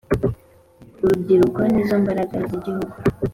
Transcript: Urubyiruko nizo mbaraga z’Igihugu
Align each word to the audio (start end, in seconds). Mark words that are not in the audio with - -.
Urubyiruko 1.03 1.59
nizo 1.71 1.95
mbaraga 2.03 2.35
z’Igihugu 2.49 2.93